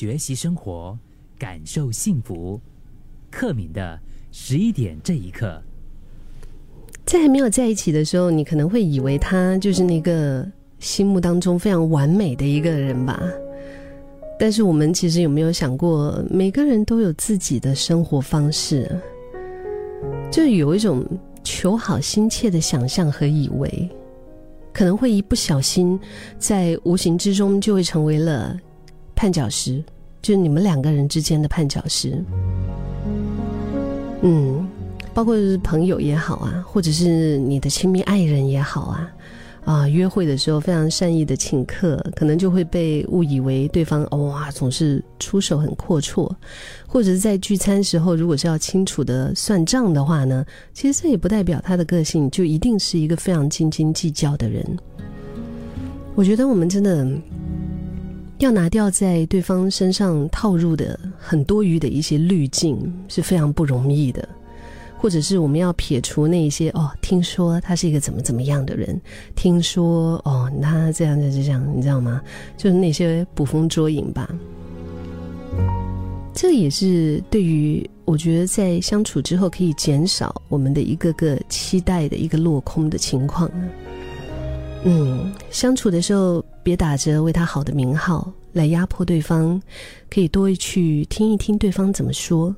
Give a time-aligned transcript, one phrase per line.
[0.00, 0.98] 学习生活，
[1.38, 2.58] 感受幸福。
[3.30, 4.00] 克敏的
[4.32, 5.62] 十一点这一刻，
[7.04, 13.22] 在还没有在一起的时候，你可能会以为他就是那个心目当中非常完美的一个人吧。
[14.38, 18.90] 但是我们其实有没有想过，每个人都有自己的生活方式，
[20.32, 21.04] 就有一种
[21.44, 23.86] 求好心切的想象和以为，
[24.72, 26.00] 可能会一不小心，
[26.38, 28.58] 在无形之中就会成为了
[29.20, 29.84] 绊脚石，
[30.22, 32.24] 就是你们两个人之间的绊脚石。
[34.22, 34.66] 嗯，
[35.12, 39.12] 包括是朋友也好啊，或者是你的亲密爱人也好啊，
[39.66, 46.26] 啊，约会的时候非常善意的请客，可能就会被误以为对方哇总是出手很阔绰，
[46.86, 54.64] 或者是在聚餐时候，如果是要清楚的算账的话呢，其实这也不代表他的个性就一定是一个非常斤斤计较的人。
[56.14, 57.06] 我觉得我们真的
[58.40, 64.26] 要拿掉在对方身上套入的很多余的一些滤镜是非常不容易的，
[64.96, 68.98] 或者是我们要撇除那一些哦，听说他是一个怎么怎么样的人，
[69.36, 72.22] 听说哦，他这样这样这样，你知道吗？
[72.56, 74.34] 就是那些捕风捉影吧。
[76.32, 83.50] 这也是对于我觉得在相处之后可以减少我们的一个个期待的一个落空的情况。
[84.82, 89.60] 嗯，相处的时候别打着为他好的名号来压迫对方，
[90.08, 92.54] 可以多去听一听对方怎么说。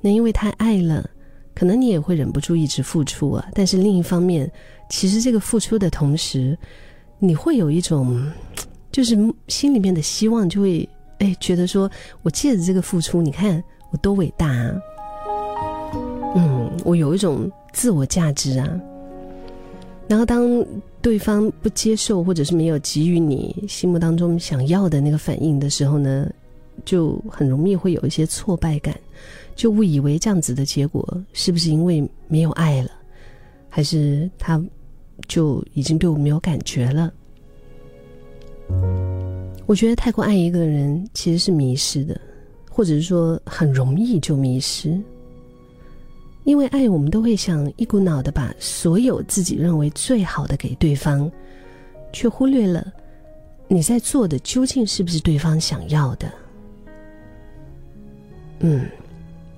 [0.00, 1.08] 那因为太爱了，
[1.54, 3.46] 可能你也会忍不住一直付出啊。
[3.52, 4.50] 但是另一方面，
[4.88, 6.56] 其实这个付出的同时，
[7.18, 8.24] 你会有一种，
[8.90, 9.14] 就是
[9.48, 11.90] 心里面的希望，就会哎觉得说
[12.22, 14.74] 我借着这个付出，你看我多伟大啊。
[16.34, 18.80] 嗯，我有一种自我价值啊。
[20.08, 20.64] 然后当
[21.02, 26.32] 对方不接受，或者是没有给予你心目当中想要的那个反应的时候呢，
[26.84, 28.98] 就很容易会有一些挫败感，
[29.54, 32.90] 就误以为这样子的结果是不是因为没有爱了，
[33.68, 34.58] 还是他
[35.26, 37.12] 就已经对我没有感觉了？
[39.66, 42.18] 我觉得太过爱一个人其实是迷失的，
[42.70, 44.98] 或者是说很容易就迷失。
[46.48, 51.30] 因为爱，我们都会想一股脑的把所有自己认为最好的给对方，
[52.10, 52.90] 却忽略了
[53.68, 56.32] 你在做的究竟是不是对方想要的。
[58.60, 58.86] 嗯，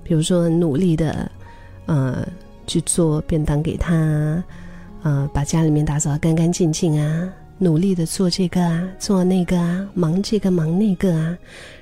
[0.03, 1.31] 比如说努力的，
[1.85, 2.27] 呃，
[2.67, 4.43] 去做便当给他，
[5.03, 11.37] 呃，把家里面打扫的干干净净啊，努力的做这个啊，做那个啊，忙这个忙那个啊，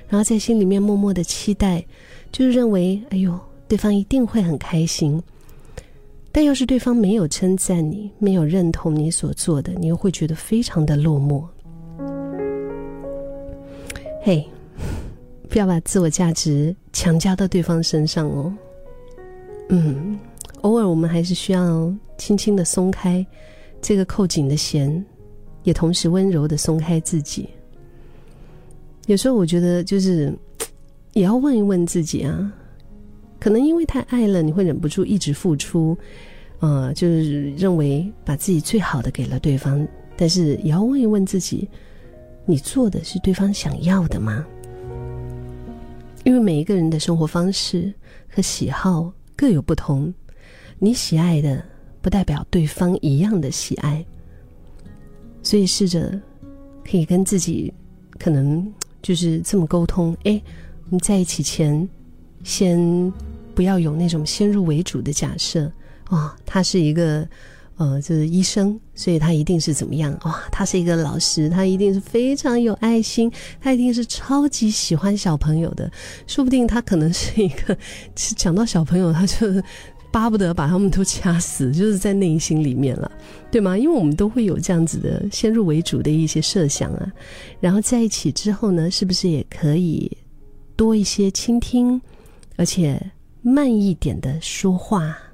[0.06, 1.84] 然后在心里面默默的期待，
[2.30, 3.36] 就是认为，哎呦。
[3.70, 5.22] 对方一定会很开心，
[6.32, 11.44] 但要是对方没有称赞你，没有认同你所做的，你又会觉得非常的落寞。
[14.24, 14.44] 嘿，
[15.48, 18.52] 不要把自我价值强加到对方身上哦。
[19.68, 20.18] 嗯，
[20.62, 23.24] 偶尔我们还是需要轻轻的松开
[23.80, 25.06] 这个扣紧的弦，
[25.62, 27.48] 也同时温柔的松开自己。
[29.06, 30.36] 有时候我觉得，就是
[31.12, 32.52] 也要问一问自己啊。
[33.40, 35.96] 可能因为太爱了，你会忍不住一直付出，
[36.58, 41.66] 呃，就是认为把自己最好的给了对方，但是也要问一问自己，
[42.44, 44.44] 你做的是对方想要的吗？
[46.22, 47.90] 因为每一个人的生活方式
[48.28, 50.12] 和喜好各有不同，
[50.78, 51.64] 你喜爱的
[52.02, 54.04] 不代表对方一样的喜爱，
[55.42, 56.20] 所以试着
[56.84, 57.72] 可以跟自己
[58.18, 60.38] 可能就是这么沟通：哎，
[60.84, 61.88] 我们在一起前
[62.44, 63.10] 先。
[63.54, 65.70] 不要有那种先入为主的假设，
[66.08, 67.28] 哦，他是一个，
[67.76, 70.16] 呃，就是医生，所以他一定是怎么样？
[70.24, 73.30] 哇，他是一个老师，他一定是非常有爱心，
[73.60, 75.90] 他一定是超级喜欢小朋友的，
[76.26, 77.76] 说不定他可能是一个，
[78.14, 79.46] 讲到小朋友，他就
[80.10, 83.10] 巴不得把他们都掐死，就是在内心里面了，
[83.50, 83.78] 对吗？
[83.78, 87.12] 因为我们都会有这样子的先入为主的一些设想啊，
[87.60, 90.10] 然后在一起之后呢，是不是也可以
[90.76, 92.00] 多一些倾听，
[92.56, 93.00] 而且。
[93.42, 95.29] 慢一点的说话。